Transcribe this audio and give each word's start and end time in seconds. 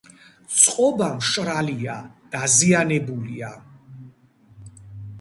წყობა 0.61 1.09
მშრალია, 1.17 1.99
დაზიანებულია. 2.39 3.55